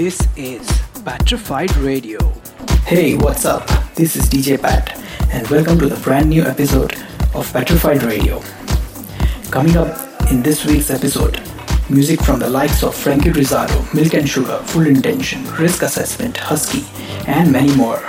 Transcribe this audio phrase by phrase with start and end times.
[0.00, 0.66] This is
[1.04, 2.18] Patrified Radio.
[2.86, 3.68] Hey, what's up?
[3.94, 4.98] This is DJ Pat,
[5.30, 6.94] and welcome to the brand new episode
[7.34, 8.40] of Patrified Radio.
[9.50, 9.94] Coming up
[10.30, 11.38] in this week's episode,
[11.90, 16.86] music from the likes of Franky Rizardo, Milk and Sugar, Full Intention, Risk Assessment, Husky,
[17.26, 18.02] and many more.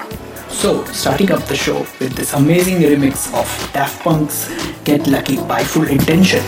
[0.48, 4.48] So, starting up the show with this amazing remix of Daft Punk's
[4.86, 6.42] Get Lucky by Full Intention.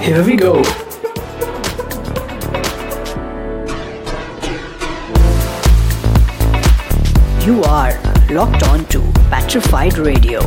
[0.00, 0.62] Here we go.
[7.46, 7.92] You are
[8.28, 9.00] locked on to
[9.30, 10.40] Patrified Radio.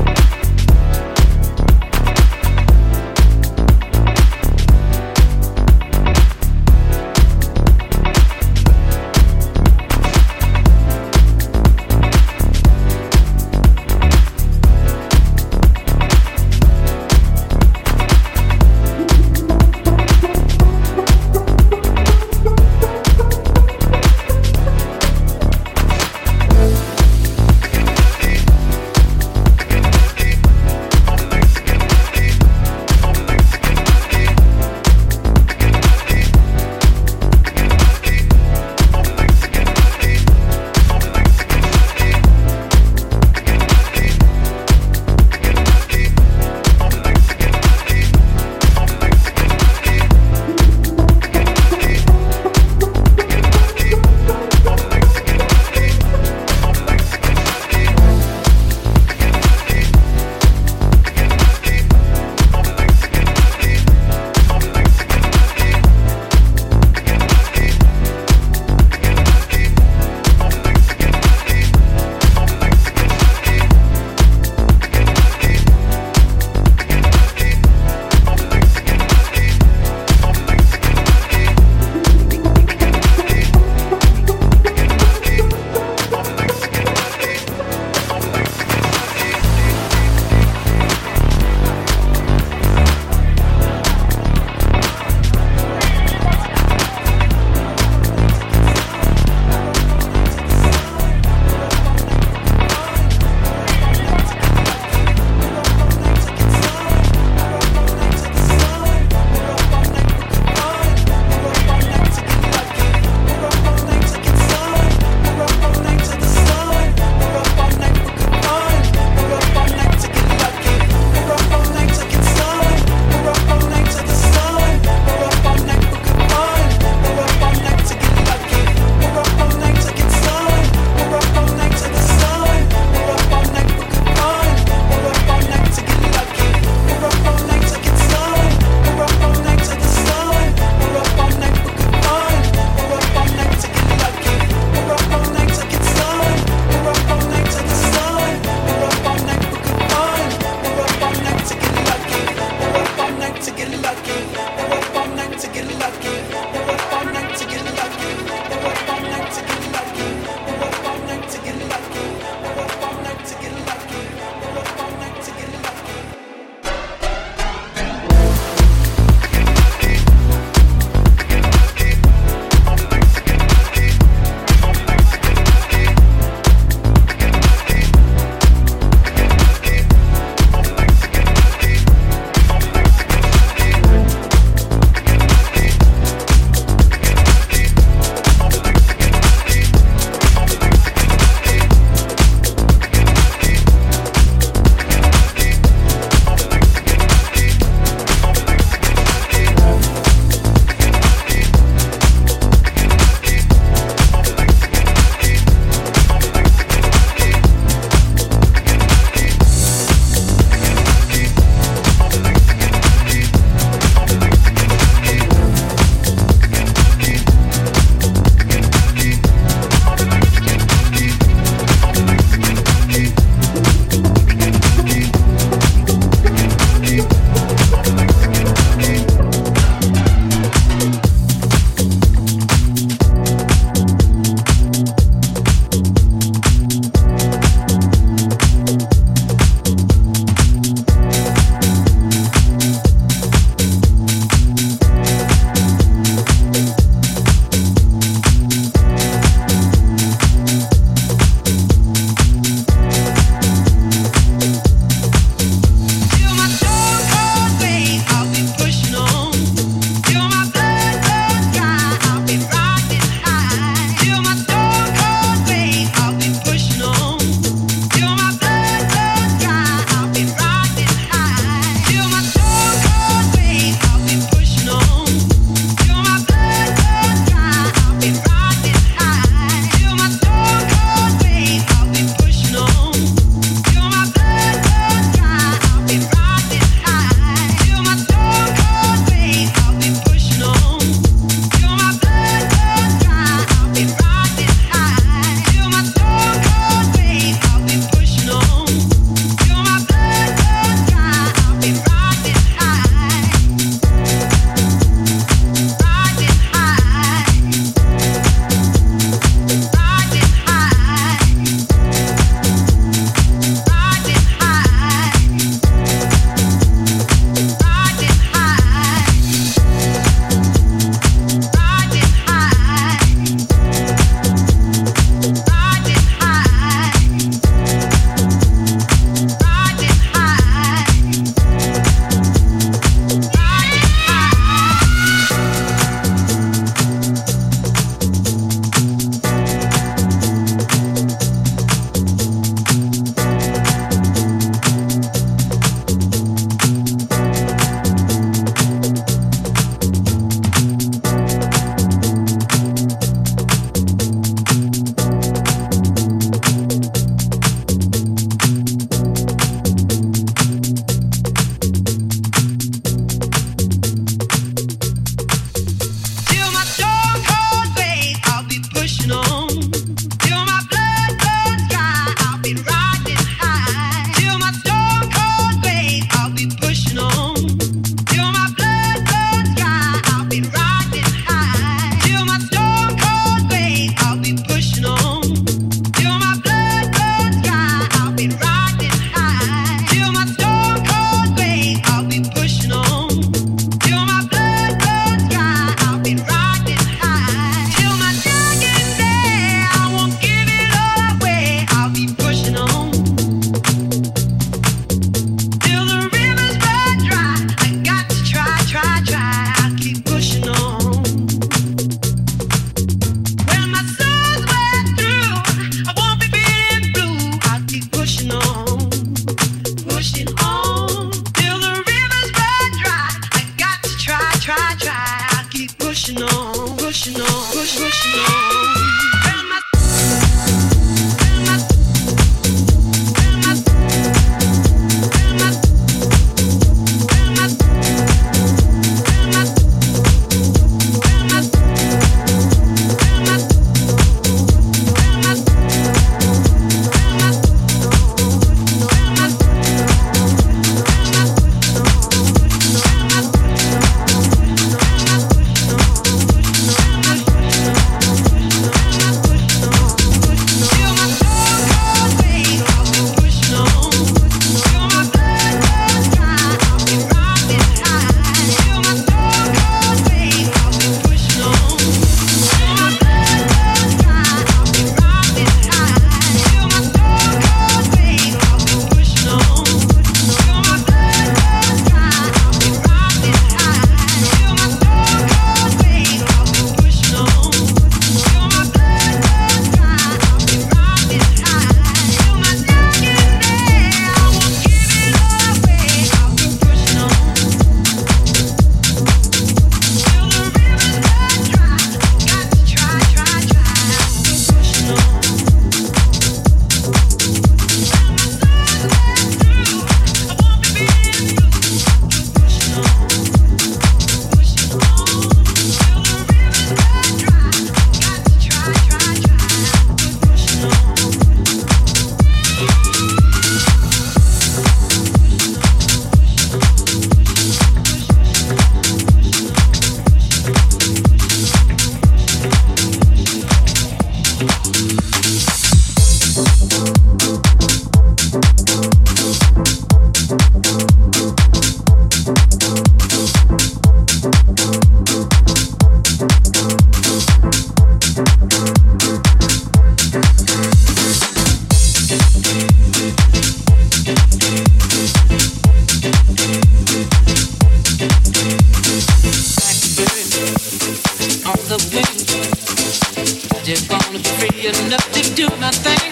[565.72, 566.09] Thank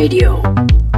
[0.00, 0.89] Patrified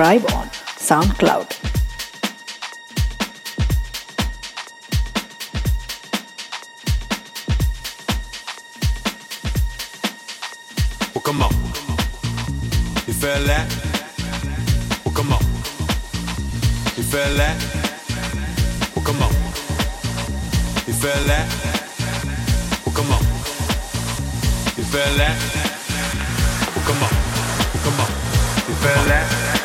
[0.00, 0.48] subscribe on
[0.78, 1.48] SoundCloud.
[11.14, 11.52] Well, come on.
[13.06, 13.68] You feel that?
[15.04, 15.42] Well, come on.
[16.96, 17.58] You feel that?
[18.96, 19.32] Well, come on.
[20.86, 21.46] You feel that?
[22.86, 23.22] Well, come on.
[24.78, 25.36] You feel that?
[26.74, 27.12] Well, come on.
[27.74, 28.10] Well, come on.
[28.66, 29.59] You feel that?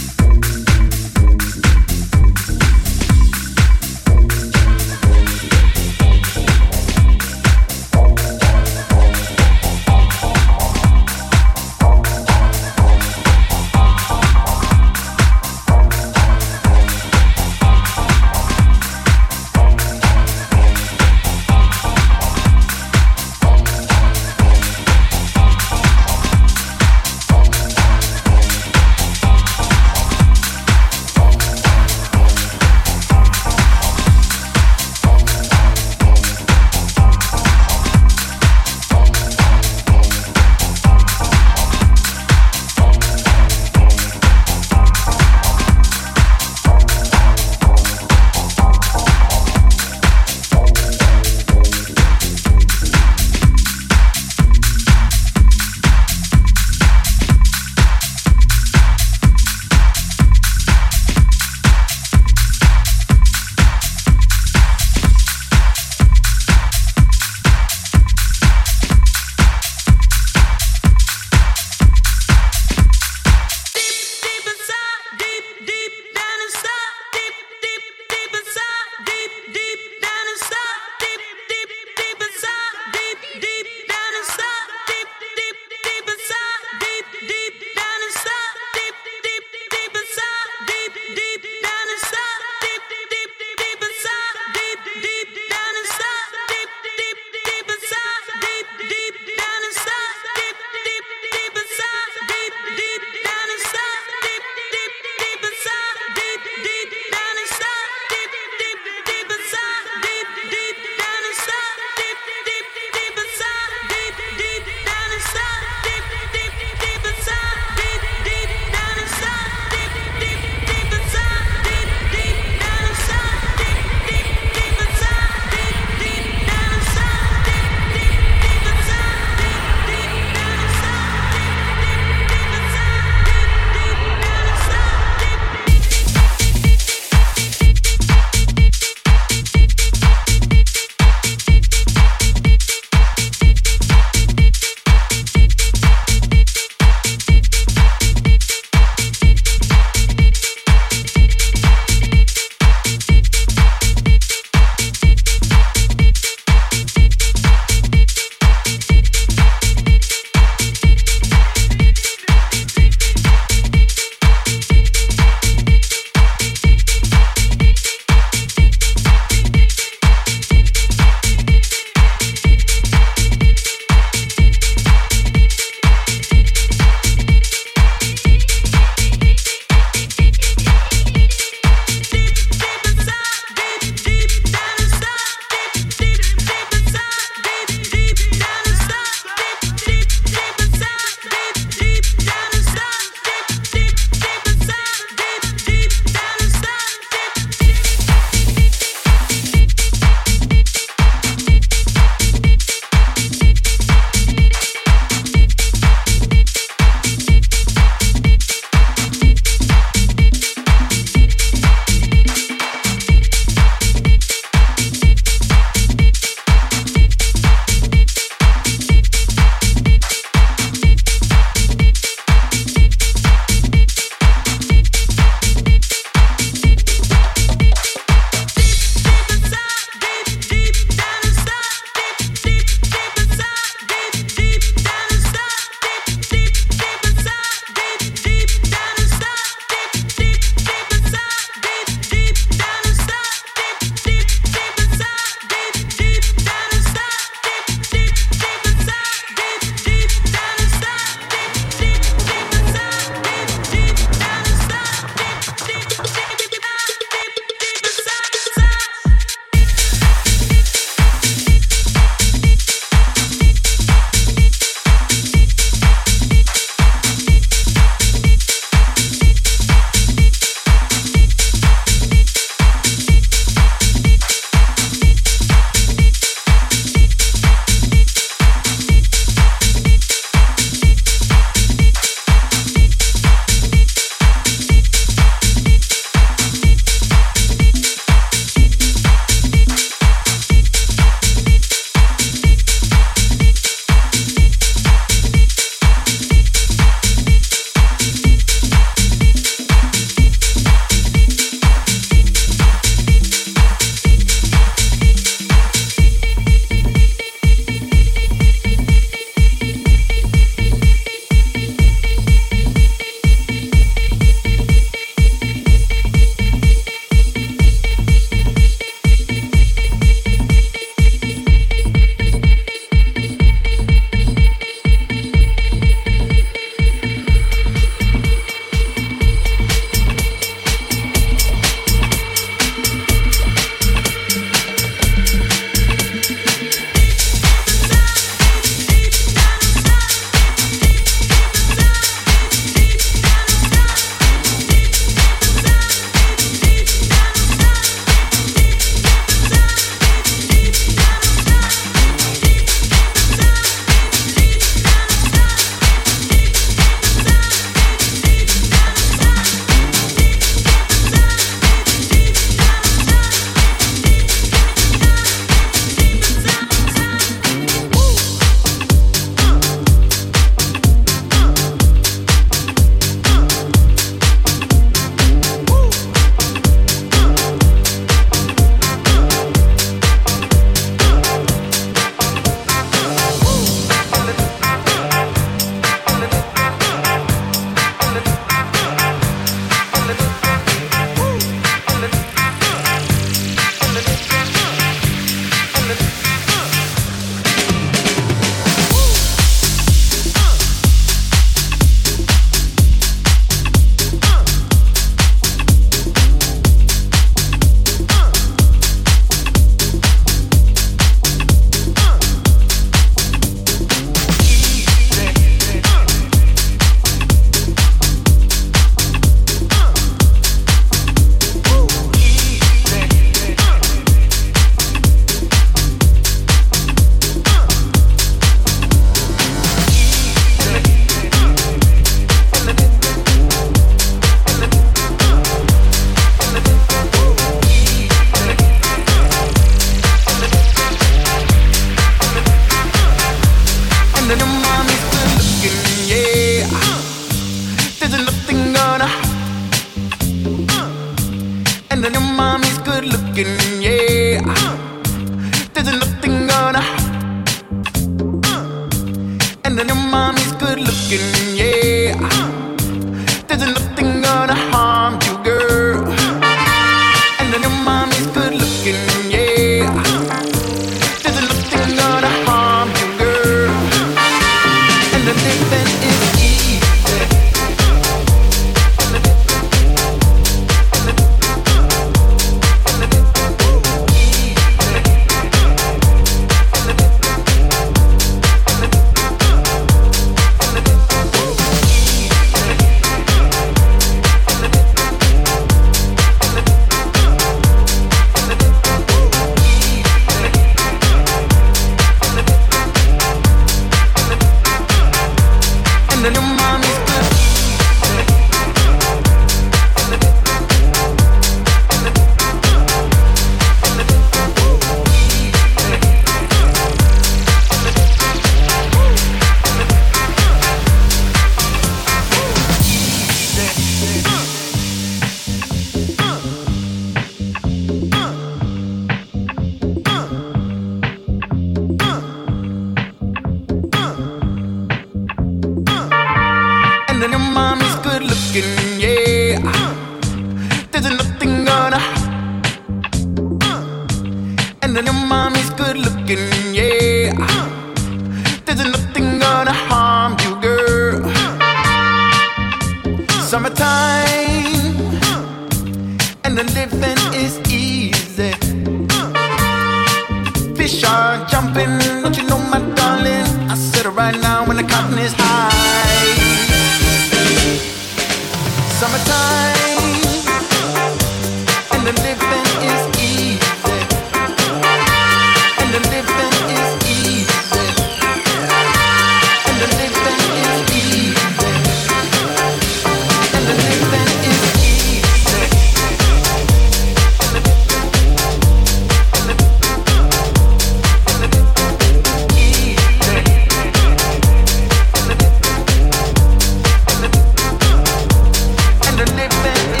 [599.25, 600.00] the living